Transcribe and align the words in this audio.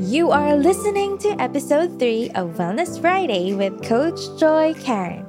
You 0.00 0.30
are 0.30 0.54
listening 0.56 1.18
to 1.18 1.30
episode 1.40 1.98
3 1.98 2.30
of 2.36 2.56
Wellness 2.56 3.00
Friday 3.00 3.52
with 3.54 3.82
Coach 3.82 4.20
Joy 4.38 4.74
Karen. 4.74 5.26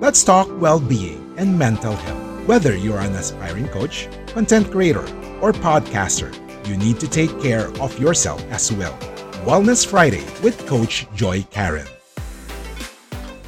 Let's 0.00 0.22
talk 0.22 0.48
well 0.60 0.78
being 0.78 1.34
and 1.36 1.58
mental 1.58 1.94
health. 1.94 2.46
Whether 2.46 2.76
you're 2.76 3.00
an 3.00 3.12
aspiring 3.14 3.68
coach, 3.68 4.08
content 4.28 4.70
creator, 4.70 5.04
or 5.40 5.52
podcaster, 5.52 6.32
you 6.68 6.76
need 6.76 7.00
to 7.00 7.08
take 7.08 7.40
care 7.40 7.68
of 7.80 7.98
yourself 7.98 8.42
as 8.50 8.72
well. 8.72 8.96
Wellness 9.44 9.86
Friday 9.86 10.24
with 10.42 10.66
Coach 10.66 11.06
Joy 11.14 11.42
Karen. 11.50 11.86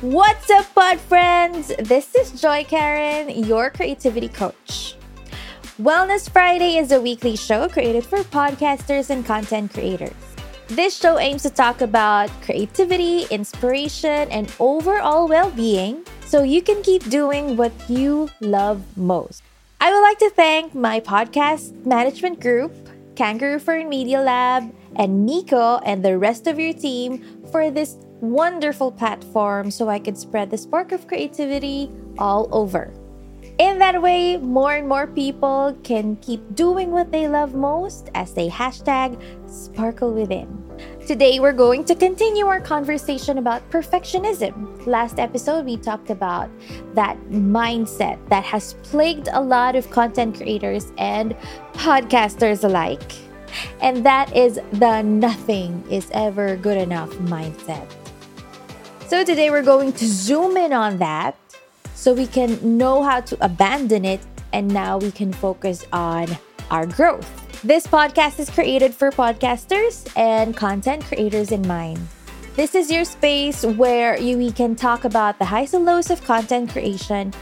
What's 0.00 0.50
up, 0.50 0.66
pod 0.74 0.98
friends? 0.98 1.72
This 1.78 2.14
is 2.16 2.40
Joy 2.40 2.64
Karen, 2.64 3.30
your 3.30 3.70
creativity 3.70 4.28
coach. 4.28 4.91
Wellness 5.80 6.28
Friday 6.28 6.76
is 6.76 6.92
a 6.92 7.00
weekly 7.00 7.34
show 7.34 7.66
created 7.66 8.04
for 8.04 8.18
podcasters 8.18 9.08
and 9.08 9.24
content 9.24 9.72
creators. 9.72 10.12
This 10.68 10.94
show 10.94 11.18
aims 11.18 11.44
to 11.44 11.50
talk 11.50 11.80
about 11.80 12.28
creativity, 12.42 13.24
inspiration, 13.30 14.28
and 14.28 14.52
overall 14.60 15.26
well 15.26 15.50
being 15.50 16.04
so 16.26 16.42
you 16.42 16.60
can 16.60 16.82
keep 16.82 17.08
doing 17.08 17.56
what 17.56 17.72
you 17.88 18.28
love 18.42 18.84
most. 18.98 19.42
I 19.80 19.90
would 19.90 20.02
like 20.02 20.18
to 20.18 20.30
thank 20.36 20.74
my 20.74 21.00
podcast 21.00 21.86
management 21.86 22.40
group, 22.40 22.70
Kangaroo 23.16 23.58
Fern 23.58 23.88
Media 23.88 24.20
Lab, 24.20 24.70
and 24.96 25.24
Nico 25.24 25.78
and 25.86 26.04
the 26.04 26.18
rest 26.18 26.46
of 26.46 26.58
your 26.58 26.74
team 26.74 27.24
for 27.50 27.70
this 27.70 27.96
wonderful 28.20 28.92
platform 28.92 29.70
so 29.70 29.88
I 29.88 30.00
could 30.00 30.18
spread 30.18 30.50
the 30.50 30.58
spark 30.58 30.92
of 30.92 31.08
creativity 31.08 31.90
all 32.18 32.46
over. 32.52 32.92
In 33.62 33.78
that 33.78 34.02
way, 34.02 34.38
more 34.38 34.74
and 34.74 34.88
more 34.88 35.06
people 35.06 35.78
can 35.84 36.16
keep 36.16 36.56
doing 36.56 36.90
what 36.90 37.12
they 37.12 37.28
love 37.28 37.54
most 37.54 38.10
as 38.12 38.34
they 38.34 38.48
hashtag 38.48 39.14
sparkle 39.48 40.12
within. 40.12 40.48
Today, 41.06 41.38
we're 41.38 41.52
going 41.52 41.84
to 41.84 41.94
continue 41.94 42.46
our 42.46 42.60
conversation 42.60 43.38
about 43.38 43.62
perfectionism. 43.70 44.84
Last 44.84 45.20
episode, 45.20 45.64
we 45.64 45.76
talked 45.76 46.10
about 46.10 46.50
that 46.94 47.16
mindset 47.30 48.18
that 48.30 48.42
has 48.42 48.74
plagued 48.82 49.28
a 49.32 49.40
lot 49.40 49.76
of 49.76 49.88
content 49.92 50.34
creators 50.38 50.92
and 50.98 51.36
podcasters 51.74 52.64
alike. 52.64 53.12
And 53.80 54.04
that 54.04 54.34
is 54.34 54.58
the 54.72 55.02
nothing 55.02 55.84
is 55.88 56.10
ever 56.14 56.56
good 56.56 56.78
enough 56.78 57.10
mindset. 57.30 57.86
So, 59.06 59.22
today, 59.22 59.50
we're 59.50 59.62
going 59.62 59.92
to 59.92 60.04
zoom 60.04 60.56
in 60.56 60.72
on 60.72 60.98
that 60.98 61.36
so 61.94 62.12
we 62.12 62.26
can 62.26 62.58
know 62.78 63.02
how 63.02 63.20
to 63.20 63.36
abandon 63.44 64.04
it 64.04 64.20
and 64.52 64.68
now 64.68 64.98
we 64.98 65.10
can 65.10 65.32
focus 65.32 65.86
on 65.92 66.26
our 66.70 66.86
growth. 66.86 67.28
This 67.62 67.86
podcast 67.86 68.40
is 68.40 68.50
created 68.50 68.92
for 68.94 69.10
podcasters 69.10 70.10
and 70.16 70.56
content 70.56 71.04
creators 71.04 71.52
in 71.52 71.66
mind. 71.66 72.00
This 72.56 72.74
is 72.74 72.90
your 72.90 73.04
space 73.04 73.64
where 73.64 74.18
you, 74.18 74.36
we 74.36 74.52
can 74.52 74.76
talk 74.76 75.04
about 75.04 75.38
the 75.38 75.44
highs 75.44 75.72
and 75.74 75.84
lows 75.84 76.10
of 76.10 76.22
content 76.24 76.70
creation 76.70 77.32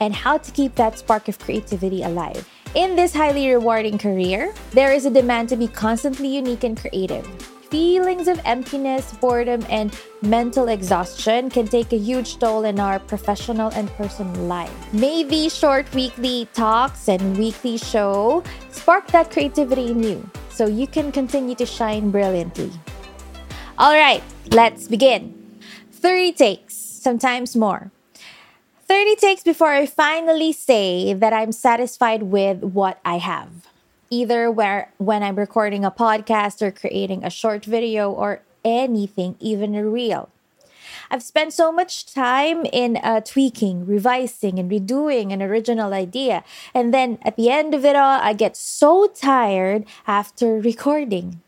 and 0.00 0.14
how 0.14 0.38
to 0.38 0.50
keep 0.52 0.74
that 0.76 0.98
spark 0.98 1.28
of 1.28 1.38
creativity 1.38 2.02
alive. 2.02 2.48
In 2.74 2.94
this 2.94 3.12
highly 3.12 3.50
rewarding 3.50 3.98
career, 3.98 4.54
there 4.70 4.92
is 4.92 5.06
a 5.06 5.10
demand 5.10 5.48
to 5.48 5.56
be 5.56 5.66
constantly 5.66 6.28
unique 6.28 6.62
and 6.62 6.78
creative 6.78 7.26
feelings 7.70 8.26
of 8.26 8.40
emptiness, 8.44 9.12
boredom, 9.22 9.64
and 9.70 9.96
mental 10.22 10.68
exhaustion 10.68 11.48
can 11.48 11.66
take 11.66 11.92
a 11.92 11.96
huge 11.96 12.38
toll 12.38 12.64
in 12.64 12.80
our 12.80 12.98
professional 12.98 13.70
and 13.72 13.88
personal 13.94 14.34
life. 14.44 14.74
May 14.92 15.22
these 15.22 15.56
short 15.56 15.86
weekly 15.94 16.48
talks 16.52 17.08
and 17.08 17.38
weekly 17.38 17.78
show 17.78 18.42
spark 18.70 19.06
that 19.12 19.30
creativity 19.30 19.92
in 19.92 20.02
you 20.02 20.28
so 20.50 20.66
you 20.66 20.86
can 20.86 21.12
continue 21.12 21.54
to 21.54 21.64
shine 21.64 22.10
brilliantly. 22.10 22.70
All 23.78 23.94
right, 23.94 24.22
let's 24.50 24.88
begin. 24.88 25.32
30 25.92 26.32
takes, 26.32 26.74
sometimes 26.74 27.54
more. 27.54 27.90
30 28.88 29.14
takes 29.16 29.44
before 29.44 29.70
I 29.70 29.86
finally 29.86 30.52
say 30.52 31.14
that 31.14 31.32
I'm 31.32 31.52
satisfied 31.52 32.24
with 32.24 32.64
what 32.64 32.98
I 33.04 33.18
have 33.18 33.69
either 34.10 34.50
where 34.50 34.92
when 34.98 35.22
I'm 35.22 35.36
recording 35.36 35.84
a 35.84 35.90
podcast 35.90 36.60
or 36.60 36.70
creating 36.70 37.24
a 37.24 37.30
short 37.30 37.64
video 37.64 38.10
or 38.10 38.42
anything, 38.64 39.36
even 39.38 39.74
a 39.74 39.88
reel. 39.88 40.28
I've 41.10 41.22
spent 41.22 41.52
so 41.52 41.72
much 41.72 42.12
time 42.12 42.64
in 42.66 42.96
uh, 42.96 43.20
tweaking, 43.20 43.86
revising, 43.86 44.58
and 44.58 44.70
redoing 44.70 45.32
an 45.32 45.42
original 45.42 45.92
idea. 45.92 46.44
And 46.74 46.94
then 46.94 47.18
at 47.22 47.36
the 47.36 47.50
end 47.50 47.74
of 47.74 47.84
it 47.84 47.96
all, 47.96 48.20
I 48.20 48.32
get 48.32 48.56
so 48.56 49.08
tired 49.08 49.86
after 50.06 50.60
recording. 50.60 51.40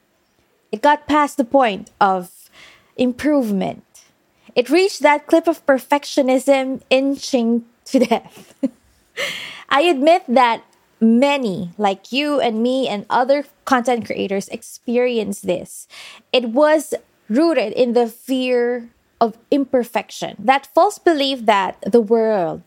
It 0.71 0.83
got 0.83 1.07
past 1.07 1.37
the 1.37 1.45
point 1.45 1.91
of 2.01 2.49
improvement. 2.97 3.85
It 4.55 4.71
reached 4.71 5.03
that 5.03 5.27
clip 5.27 5.47
of 5.47 5.65
perfectionism 5.67 6.83
inching 6.91 7.65
to 7.87 7.99
death. 8.01 8.55
I 9.69 9.83
admit 9.83 10.25
that 10.29 10.63
many, 11.03 11.73
like 11.77 12.13
you 12.13 12.41
and 12.41 12.63
me 12.63 12.87
and 12.87 13.05
other 13.11 13.45
content 13.65 14.07
creators, 14.07 14.49
experience 14.49 15.41
this. 15.41 15.89
It 16.33 16.51
was 16.51 16.95
rooted 17.29 17.73
in 17.73 17.93
the 17.93 18.07
fear 18.07 18.89
of 19.21 19.37
imperfection, 19.51 20.37
that 20.39 20.69
false 20.75 20.99
belief 20.99 21.45
that 21.47 21.83
the 21.87 22.01
world 22.01 22.63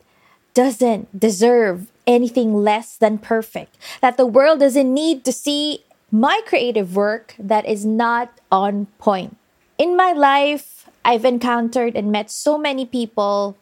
doesn't 0.53 1.19
deserve 1.19 1.88
anything 2.07 2.53
less 2.53 2.97
than 2.97 3.18
perfect, 3.18 3.78
that 4.01 4.18
the 4.18 4.25
world 4.25 4.59
doesn't 4.59 4.94
need 4.94 5.25
to 5.25 5.31
see 5.31 5.84
my 6.12 6.40
creative 6.45 6.95
work 6.95 7.35
that 7.40 7.66
is 7.66 7.85
not 7.85 8.40
on 8.51 8.88
point. 9.00 9.35
In 9.78 9.97
my 9.97 10.13
life, 10.13 10.90
I've 11.03 11.25
encountered 11.25 11.95
and 11.95 12.12
met 12.12 12.31
so 12.31 12.57
many 12.57 12.85
people 12.85 13.57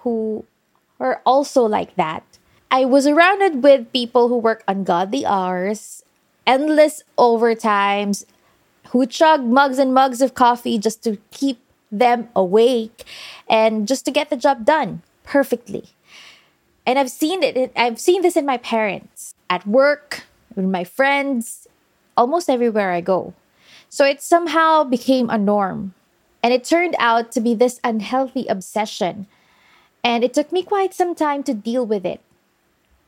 who 0.00 0.44
are 1.00 1.22
also 1.24 1.64
like 1.64 1.96
that 1.96 2.35
I 2.70 2.84
was 2.84 3.04
surrounded 3.04 3.62
with 3.62 3.92
people 3.92 4.28
who 4.28 4.38
work 4.38 4.64
ungodly 4.66 5.24
hours, 5.24 6.02
endless 6.46 7.02
overtimes, 7.16 8.24
who 8.88 9.06
chug 9.06 9.44
mugs 9.44 9.78
and 9.78 9.94
mugs 9.94 10.20
of 10.20 10.34
coffee 10.34 10.78
just 10.78 11.02
to 11.04 11.18
keep 11.30 11.60
them 11.92 12.28
awake 12.34 13.04
and 13.48 13.86
just 13.86 14.04
to 14.04 14.10
get 14.10 14.30
the 14.30 14.36
job 14.36 14.64
done 14.64 15.02
perfectly. 15.22 15.90
And 16.84 16.98
I've 16.98 17.10
seen 17.10 17.42
it, 17.42 17.72
I've 17.76 18.00
seen 18.00 18.22
this 18.22 18.36
in 18.36 18.46
my 18.46 18.56
parents, 18.58 19.34
at 19.48 19.66
work, 19.66 20.24
with 20.54 20.64
my 20.64 20.82
friends, 20.82 21.68
almost 22.16 22.50
everywhere 22.50 22.92
I 22.92 23.00
go. 23.00 23.34
So 23.88 24.04
it 24.04 24.22
somehow 24.22 24.82
became 24.82 25.30
a 25.30 25.38
norm. 25.38 25.94
And 26.42 26.52
it 26.52 26.64
turned 26.64 26.96
out 26.98 27.32
to 27.32 27.40
be 27.40 27.54
this 27.54 27.80
unhealthy 27.82 28.46
obsession. 28.46 29.26
And 30.02 30.22
it 30.22 30.34
took 30.34 30.52
me 30.52 30.62
quite 30.62 30.94
some 30.94 31.14
time 31.14 31.42
to 31.44 31.54
deal 31.54 31.84
with 31.84 32.04
it 32.04 32.20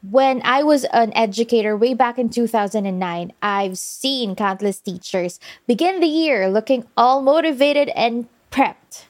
when 0.03 0.41
I 0.45 0.63
was 0.63 0.85
an 0.85 1.13
educator 1.15 1.77
way 1.77 1.95
back 1.95 2.19
in 2.19 2.29
2009, 2.29 3.33
I've 3.43 3.79
seen 3.79 4.37
countless 4.37 4.81
teachers 4.81 5.41
begin 5.67 6.00
the 6.00 6.06
year 6.06 6.49
looking 6.49 6.87
all 6.97 7.21
motivated 7.21 7.89
and 7.91 8.29
prepped, 8.50 9.05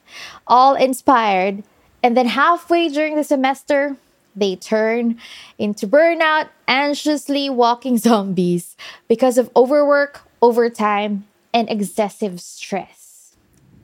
all 0.47 0.75
inspired, 0.75 1.63
and 2.01 2.17
then 2.17 2.27
halfway 2.27 2.89
during 2.89 3.15
the 3.15 3.23
semester, 3.23 3.97
they 4.35 4.55
turn 4.55 5.19
into 5.57 5.87
burnout, 5.87 6.49
anxiously 6.67 7.49
walking 7.49 7.97
zombies 8.09 8.75
because 9.07 9.37
of 9.37 9.49
overwork, 9.55 10.21
overtime, 10.41 11.25
and 11.53 11.69
excessive 11.69 12.39
stress 12.39 12.98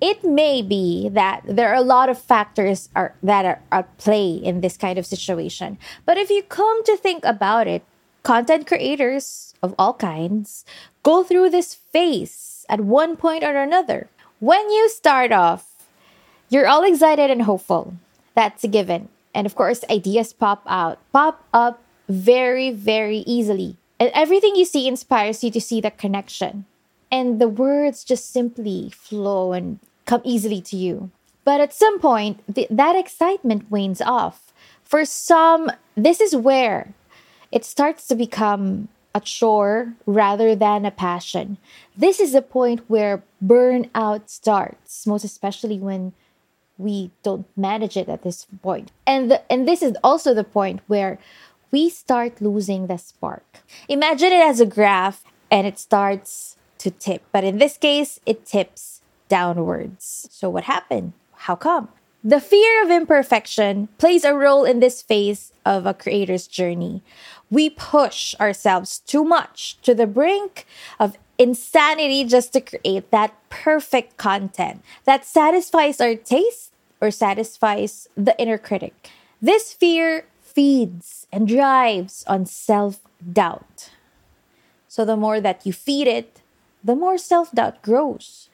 it 0.02 0.24
may 0.24 0.62
be 0.62 1.10
that 1.10 1.44
there 1.48 1.70
are 1.70 1.76
a 1.76 1.82
lot 1.82 2.10
of 2.10 2.22
factors 2.22 2.90
are, 2.96 3.16
that 3.24 3.46
are 3.46 3.62
at 3.72 3.98
play 3.98 4.34
in 4.34 4.62
this 4.62 4.78
kind 4.78 5.00
of 5.00 5.06
situation. 5.06 5.78
But 6.06 6.18
if 6.18 6.30
you 6.30 6.44
come 6.44 6.84
to 6.84 6.98
think 6.98 7.24
about 7.26 7.68
it, 7.68 7.84
content 8.24 8.68
creators 8.68 9.54
of 9.62 9.74
all 9.78 9.94
kinds 9.94 10.66
go 11.04 11.24
through 11.24 11.50
this 11.50 11.76
phase 11.76 12.66
at 12.68 12.82
one 12.82 13.16
point 13.16 13.44
or 13.44 13.56
another. 13.56 14.10
When 14.40 14.70
you 14.70 14.90
start 14.90 15.32
off, 15.32 15.72
you're 16.50 16.68
all 16.68 16.84
excited 16.84 17.30
and 17.32 17.44
hopeful. 17.44 17.94
That's 18.36 18.64
a 18.64 18.68
given. 18.68 19.10
And 19.34 19.46
of 19.46 19.56
course, 19.56 19.84
ideas 19.90 20.34
pop 20.34 20.64
out, 20.68 21.00
pop 21.14 21.44
up 21.54 21.82
very, 22.10 22.72
very 22.72 23.20
easily. 23.26 23.78
And 24.00 24.12
everything 24.14 24.56
you 24.56 24.66
see 24.66 24.88
inspires 24.88 25.44
you 25.44 25.52
to 25.52 25.62
see 25.62 25.80
the 25.80 25.92
connection. 25.92 26.66
And 27.16 27.40
the 27.40 27.48
words 27.48 28.04
just 28.04 28.30
simply 28.34 28.92
flow 28.92 29.54
and 29.54 29.80
come 30.04 30.20
easily 30.26 30.60
to 30.68 30.76
you. 30.76 31.12
But 31.46 31.62
at 31.62 31.72
some 31.72 31.98
point, 31.98 32.44
th- 32.54 32.68
that 32.70 32.98
excitement 32.98 33.72
wanes 33.72 34.02
off. 34.02 34.52
For 34.84 35.06
some, 35.06 35.72
this 35.96 36.20
is 36.20 36.36
where 36.36 36.94
it 37.54 37.64
starts 37.64 38.06
to 38.08 38.16
become 38.16 38.90
a 39.14 39.22
chore 39.22 39.94
rather 40.06 40.58
than 40.58 40.84
a 40.84 40.92
passion. 40.92 41.58
This 41.96 42.20
is 42.20 42.34
the 42.34 42.42
point 42.42 42.84
where 42.90 43.24
burnout 43.40 44.28
starts, 44.28 45.08
most 45.08 45.24
especially 45.24 45.80
when 45.80 46.12
we 46.78 47.12
don't 47.24 47.48
manage 47.56 47.96
it 47.96 48.10
at 48.10 48.24
this 48.24 48.44
point. 48.62 48.92
And 49.08 49.32
the, 49.32 49.40
and 49.50 49.66
this 49.66 49.82
is 49.82 49.96
also 50.04 50.34
the 50.34 50.44
point 50.44 50.82
where 50.88 51.18
we 51.72 51.90
start 51.90 52.42
losing 52.42 52.88
the 52.88 52.98
spark. 52.98 53.64
Imagine 53.88 54.34
it 54.34 54.44
as 54.44 54.60
a 54.60 54.66
graph 54.66 55.24
and 55.50 55.66
it 55.66 55.80
starts 55.80 56.55
to 56.86 56.92
tip, 56.92 57.24
but 57.32 57.44
in 57.44 57.58
this 57.58 57.78
case 57.78 58.20
it 58.26 58.46
tips 58.46 59.02
downwards. 59.28 60.30
So 60.30 60.50
what 60.50 60.66
happened? 60.66 61.14
How 61.50 61.56
come? 61.56 61.90
The 62.24 62.40
fear 62.40 62.84
of 62.84 62.90
imperfection 62.90 63.90
plays 63.98 64.24
a 64.24 64.34
role 64.34 64.66
in 64.66 64.80
this 64.80 65.02
phase 65.02 65.52
of 65.66 65.86
a 65.86 65.94
creator's 65.94 66.48
journey. 66.48 67.02
We 67.50 67.70
push 67.70 68.34
ourselves 68.40 69.00
too 69.00 69.24
much 69.24 69.78
to 69.82 69.94
the 69.94 70.08
brink 70.08 70.66
of 71.00 71.18
insanity 71.38 72.24
just 72.24 72.54
to 72.54 72.62
create 72.62 73.10
that 73.12 73.34
perfect 73.50 74.18
content 74.18 74.82
that 75.06 75.26
satisfies 75.26 76.00
our 76.00 76.16
taste 76.16 76.72
or 77.02 77.10
satisfies 77.10 78.10
the 78.16 78.38
inner 78.40 78.58
critic. 78.58 79.10
This 79.42 79.74
fear 79.74 80.26
feeds 80.42 81.28
and 81.32 81.48
drives 81.48 82.24
on 82.26 82.46
self 82.46 83.02
doubt. 83.22 83.92
So, 84.88 85.04
the 85.04 85.18
more 85.18 85.42
that 85.42 85.66
you 85.66 85.74
feed 85.74 86.08
it, 86.08 86.42
the 86.86 86.96
more 86.96 87.18
self 87.18 87.52
doubt 87.52 87.82
grows. 87.82 88.50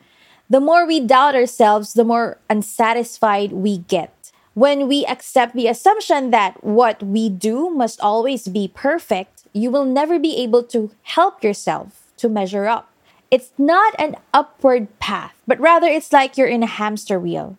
The 0.49 0.59
more 0.59 0.87
we 0.87 0.99
doubt 0.99 1.35
ourselves, 1.35 1.93
the 1.93 2.03
more 2.03 2.37
unsatisfied 2.49 3.51
we 3.51 3.79
get. 3.79 4.31
When 4.53 4.87
we 4.87 5.05
accept 5.05 5.55
the 5.55 5.67
assumption 5.67 6.31
that 6.31 6.63
what 6.63 7.03
we 7.03 7.29
do 7.29 7.69
must 7.69 8.01
always 8.01 8.47
be 8.47 8.67
perfect, 8.67 9.47
you 9.53 9.69
will 9.69 9.85
never 9.85 10.19
be 10.19 10.35
able 10.37 10.63
to 10.75 10.91
help 11.03 11.43
yourself 11.43 12.11
to 12.17 12.27
measure 12.27 12.67
up. 12.67 12.91
It's 13.29 13.51
not 13.57 13.95
an 13.99 14.17
upward 14.33 14.87
path, 14.99 15.35
but 15.47 15.59
rather 15.59 15.87
it's 15.87 16.11
like 16.11 16.37
you're 16.37 16.51
in 16.51 16.63
a 16.63 16.75
hamster 16.79 17.19
wheel. 17.19 17.57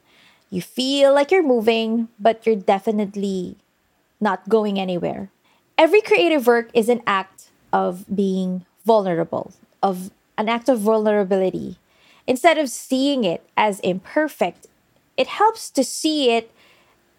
You 0.50 0.60
feel 0.60 1.14
like 1.14 1.30
you're 1.30 1.42
moving, 1.42 2.08
but 2.20 2.44
you're 2.44 2.60
definitely 2.60 3.56
not 4.20 4.48
going 4.50 4.78
anywhere. 4.78 5.30
Every 5.78 6.02
creative 6.02 6.46
work 6.46 6.68
is 6.74 6.90
an 6.90 7.00
act 7.06 7.48
of 7.72 8.04
being 8.14 8.66
vulnerable, 8.84 9.54
of 9.82 10.10
an 10.36 10.48
act 10.48 10.68
of 10.68 10.80
vulnerability. 10.80 11.76
Instead 12.26 12.58
of 12.58 12.68
seeing 12.70 13.24
it 13.24 13.44
as 13.56 13.80
imperfect, 13.80 14.66
it 15.16 15.26
helps 15.26 15.70
to 15.70 15.84
see 15.84 16.30
it 16.30 16.50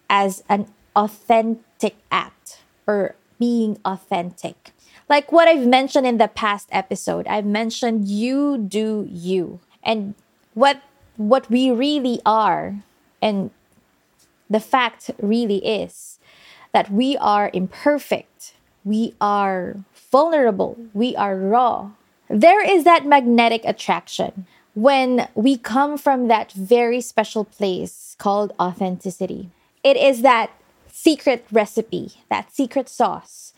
as 0.08 0.42
an 0.48 0.66
authentic 0.96 1.96
act 2.10 2.62
or 2.86 3.14
being 3.38 3.78
authentic. 3.84 4.72
Like 5.08 5.30
what 5.30 5.48
I've 5.48 5.66
mentioned 5.66 6.06
in 6.06 6.18
the 6.18 6.28
past 6.28 6.68
episode, 6.72 7.26
I've 7.26 7.44
mentioned 7.44 8.08
you 8.08 8.58
do 8.58 9.06
you. 9.10 9.60
And 9.82 10.14
what 10.54 10.80
what 11.16 11.48
we 11.50 11.70
really 11.70 12.20
are 12.26 12.76
and 13.22 13.50
the 14.48 14.60
fact 14.60 15.10
really 15.20 15.64
is 15.64 16.18
that 16.72 16.90
we 16.90 17.16
are 17.18 17.50
imperfect, 17.52 18.54
we 18.84 19.14
are 19.20 19.76
vulnerable, 20.10 20.76
we 20.92 21.14
are 21.16 21.36
raw. 21.36 21.90
There 22.28 22.64
is 22.64 22.84
that 22.84 23.04
magnetic 23.04 23.62
attraction 23.64 24.46
when 24.74 25.28
we 25.34 25.56
come 25.56 25.98
from 25.98 26.28
that 26.28 26.52
very 26.52 27.00
special 27.00 27.44
place 27.44 28.16
called 28.18 28.52
authenticity. 28.58 29.50
It 29.82 29.96
is 29.96 30.22
that 30.22 30.50
secret 30.90 31.44
recipe, 31.52 32.12
that 32.30 32.52
secret 32.52 32.88
sauce. 32.88 33.52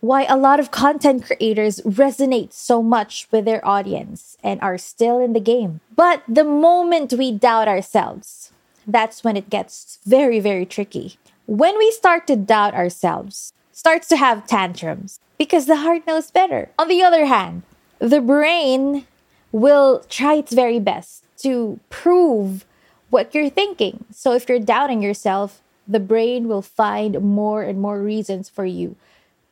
Why 0.00 0.24
a 0.24 0.36
lot 0.36 0.60
of 0.60 0.70
content 0.70 1.24
creators 1.24 1.80
resonate 1.82 2.52
so 2.52 2.82
much 2.82 3.28
with 3.30 3.44
their 3.44 3.66
audience 3.66 4.38
and 4.42 4.60
are 4.60 4.78
still 4.78 5.18
in 5.18 5.32
the 5.32 5.40
game. 5.40 5.80
But 5.94 6.22
the 6.28 6.44
moment 6.44 7.12
we 7.12 7.32
doubt 7.32 7.68
ourselves, 7.68 8.52
that's 8.86 9.24
when 9.24 9.36
it 9.36 9.50
gets 9.50 9.98
very, 10.06 10.40
very 10.40 10.64
tricky. 10.64 11.18
When 11.46 11.76
we 11.76 11.90
start 11.90 12.26
to 12.28 12.36
doubt 12.36 12.74
ourselves, 12.74 13.52
starts 13.72 14.08
to 14.08 14.16
have 14.16 14.46
tantrums 14.46 15.20
because 15.38 15.66
the 15.66 15.76
heart 15.76 16.06
knows 16.06 16.30
better. 16.30 16.70
On 16.78 16.88
the 16.88 17.02
other 17.02 17.26
hand, 17.26 17.62
the 18.06 18.20
brain 18.20 19.06
will 19.52 20.04
try 20.08 20.34
its 20.34 20.52
very 20.52 20.78
best 20.78 21.24
to 21.38 21.80
prove 21.90 22.64
what 23.10 23.34
you're 23.34 23.50
thinking. 23.50 24.04
So 24.12 24.32
if 24.32 24.48
you're 24.48 24.60
doubting 24.60 25.02
yourself, 25.02 25.60
the 25.88 26.00
brain 26.00 26.48
will 26.48 26.62
find 26.62 27.20
more 27.20 27.62
and 27.62 27.80
more 27.80 28.00
reasons 28.00 28.48
for 28.48 28.64
you 28.64 28.96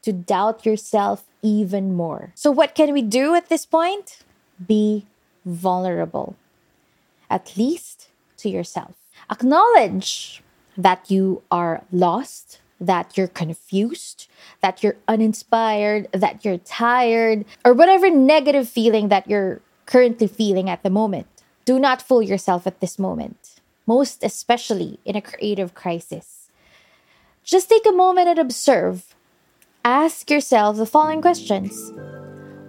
to 0.02 0.12
doubt 0.12 0.66
yourself 0.66 1.24
even 1.42 1.94
more. 1.94 2.32
So, 2.34 2.50
what 2.50 2.74
can 2.74 2.92
we 2.92 3.02
do 3.02 3.34
at 3.34 3.48
this 3.48 3.64
point? 3.64 4.18
Be 4.66 5.06
vulnerable, 5.44 6.36
at 7.30 7.56
least 7.56 8.08
to 8.38 8.48
yourself. 8.48 8.94
Acknowledge 9.30 10.42
that 10.76 11.10
you 11.10 11.42
are 11.50 11.84
lost, 11.92 12.60
that 12.80 13.16
you're 13.16 13.28
confused, 13.28 14.28
that 14.60 14.82
you're 14.82 14.96
uninspired, 15.08 16.08
that 16.12 16.44
you're 16.44 16.58
tired, 16.58 17.44
or 17.64 17.72
whatever 17.72 18.10
negative 18.10 18.68
feeling 18.68 19.08
that 19.08 19.28
you're 19.28 19.60
currently 19.86 20.26
feeling 20.26 20.68
at 20.68 20.82
the 20.82 20.90
moment. 20.90 21.26
Do 21.64 21.78
not 21.78 22.02
fool 22.02 22.22
yourself 22.22 22.66
at 22.66 22.80
this 22.80 22.98
moment, 22.98 23.60
most 23.86 24.22
especially 24.22 24.98
in 25.04 25.16
a 25.16 25.22
creative 25.22 25.74
crisis. 25.74 26.50
Just 27.42 27.68
take 27.68 27.86
a 27.86 27.92
moment 27.92 28.28
and 28.28 28.38
observe. 28.38 29.14
Ask 29.84 30.30
yourself 30.30 30.76
the 30.76 30.86
following 30.86 31.20
questions 31.20 31.92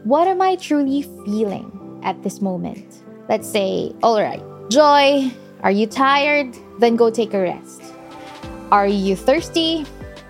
What 0.04 0.28
am 0.28 0.42
I 0.42 0.56
truly 0.56 1.02
feeling 1.26 2.02
at 2.04 2.24
this 2.24 2.42
moment? 2.42 3.04
Let's 3.28 3.50
say, 3.50 3.94
all 4.04 4.22
right, 4.22 4.44
joy. 4.70 5.32
Are 5.64 5.72
you 5.72 5.88
tired? 5.88 6.56
Then 6.80 6.96
go 6.96 7.10
take 7.10 7.34
a 7.34 7.42
rest. 7.42 7.82
Are 8.72 8.88
you 8.88 9.16
thirsty? 9.16 9.86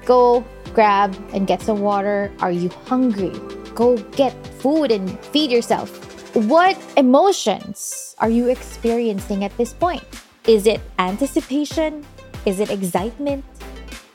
Go 0.05 0.45
grab 0.73 1.15
and 1.33 1.47
get 1.47 1.61
some 1.61 1.81
water. 1.81 2.31
Are 2.39 2.51
you 2.51 2.69
hungry? 2.85 3.33
Go 3.73 3.97
get 4.13 4.33
food 4.61 4.91
and 4.91 5.19
feed 5.33 5.51
yourself. 5.51 5.89
What 6.35 6.77
emotions 6.95 8.15
are 8.19 8.29
you 8.29 8.49
experiencing 8.49 9.43
at 9.43 9.55
this 9.57 9.73
point? 9.73 10.03
Is 10.47 10.67
it 10.67 10.79
anticipation? 10.99 12.05
Is 12.45 12.59
it 12.59 12.69
excitement? 12.69 13.43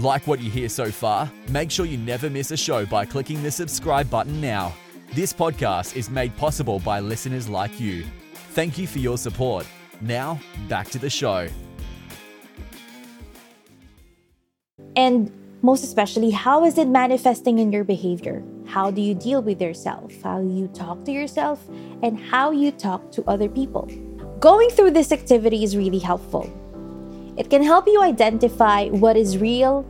Like 0.00 0.26
what 0.26 0.40
you 0.40 0.50
hear 0.50 0.70
so 0.70 0.90
far? 0.90 1.30
Make 1.50 1.70
sure 1.70 1.84
you 1.84 1.98
never 1.98 2.30
miss 2.30 2.50
a 2.52 2.56
show 2.56 2.86
by 2.86 3.04
clicking 3.04 3.42
the 3.42 3.50
subscribe 3.50 4.08
button 4.08 4.40
now. 4.40 4.72
This 5.12 5.30
podcast 5.30 5.94
is 5.94 6.08
made 6.08 6.34
possible 6.38 6.78
by 6.78 7.00
listeners 7.00 7.50
like 7.50 7.78
you. 7.78 8.06
Thank 8.54 8.78
you 8.78 8.86
for 8.86 8.98
your 8.98 9.18
support. 9.18 9.66
Now, 10.00 10.40
back 10.70 10.88
to 10.92 10.98
the 10.98 11.10
show. 11.10 11.48
And 14.96 15.30
most 15.60 15.84
especially, 15.84 16.30
how 16.30 16.64
is 16.64 16.78
it 16.78 16.88
manifesting 16.88 17.58
in 17.58 17.70
your 17.70 17.84
behavior? 17.84 18.42
How 18.64 18.90
do 18.90 19.02
you 19.02 19.14
deal 19.14 19.42
with 19.42 19.60
yourself? 19.60 20.14
How 20.22 20.40
you 20.40 20.68
talk 20.68 21.04
to 21.04 21.12
yourself? 21.12 21.62
And 22.02 22.18
how 22.18 22.52
you 22.52 22.72
talk 22.72 23.12
to 23.12 23.24
other 23.28 23.50
people? 23.50 23.84
Going 24.38 24.70
through 24.70 24.92
this 24.92 25.12
activity 25.12 25.62
is 25.62 25.76
really 25.76 25.98
helpful. 25.98 26.50
It 27.36 27.50
can 27.50 27.62
help 27.62 27.86
you 27.86 28.02
identify 28.02 28.88
what 28.88 29.16
is 29.16 29.38
real 29.38 29.86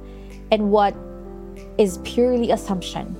and 0.50 0.70
what 0.70 0.94
is 1.78 1.99
purely 2.04 2.50
assumption. 2.50 3.16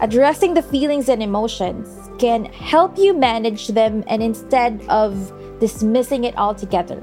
Addressing 0.00 0.54
the 0.54 0.62
feelings 0.62 1.08
and 1.08 1.22
emotions 1.22 1.88
can 2.18 2.44
help 2.46 2.98
you 2.98 3.14
manage 3.14 3.68
them 3.68 4.04
and 4.08 4.22
instead 4.22 4.82
of 4.88 5.32
dismissing 5.60 6.24
it 6.24 6.36
altogether, 6.36 7.02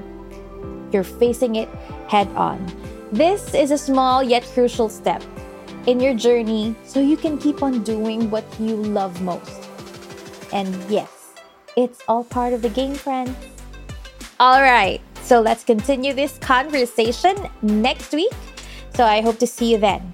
you're 0.92 1.04
facing 1.04 1.56
it 1.56 1.68
head 2.08 2.28
on. 2.36 2.64
This 3.10 3.54
is 3.54 3.70
a 3.70 3.78
small 3.78 4.22
yet 4.22 4.44
crucial 4.54 4.88
step 4.88 5.22
in 5.86 6.00
your 6.00 6.14
journey 6.14 6.74
so 6.84 7.00
you 7.00 7.16
can 7.16 7.38
keep 7.38 7.62
on 7.62 7.82
doing 7.82 8.30
what 8.30 8.44
you 8.60 8.76
love 8.76 9.20
most. 9.22 9.68
And 10.52 10.74
yes, 10.88 11.32
it's 11.76 12.00
all 12.06 12.24
part 12.24 12.52
of 12.52 12.62
the 12.62 12.68
game, 12.68 12.94
friends. 12.94 13.36
All 14.38 14.62
right, 14.62 15.00
so 15.24 15.40
let's 15.40 15.64
continue 15.64 16.12
this 16.12 16.36
conversation 16.38 17.34
next 17.62 18.12
week. 18.12 18.32
So 18.94 19.04
I 19.04 19.22
hope 19.22 19.38
to 19.38 19.46
see 19.46 19.72
you 19.72 19.78
then. 19.78 20.12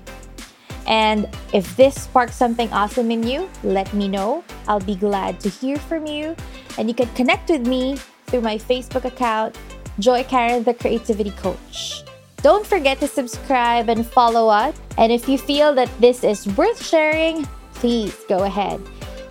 And 0.86 1.28
if 1.52 1.76
this 1.76 2.00
sparks 2.02 2.36
something 2.36 2.72
awesome 2.72 3.10
in 3.10 3.24
you, 3.24 3.50
let 3.64 3.92
me 3.92 4.06
know. 4.06 4.44
I'll 4.68 4.78
be 4.78 4.94
glad 4.94 5.40
to 5.40 5.48
hear 5.48 5.76
from 5.76 6.06
you. 6.06 6.36
And 6.78 6.88
you 6.88 6.94
can 6.94 7.08
connect 7.14 7.50
with 7.50 7.66
me 7.66 7.96
through 8.26 8.42
my 8.42 8.56
Facebook 8.56 9.04
account, 9.04 9.58
Joy 9.98 10.22
Karen, 10.24 10.62
the 10.62 10.74
Creativity 10.74 11.32
Coach. 11.32 12.04
Don't 12.42 12.64
forget 12.64 13.00
to 13.00 13.08
subscribe 13.08 13.88
and 13.88 14.06
follow 14.06 14.48
us. 14.48 14.78
And 14.96 15.10
if 15.10 15.28
you 15.28 15.38
feel 15.38 15.74
that 15.74 15.90
this 16.00 16.22
is 16.22 16.46
worth 16.56 16.82
sharing, 16.82 17.46
please 17.74 18.16
go 18.28 18.44
ahead 18.44 18.80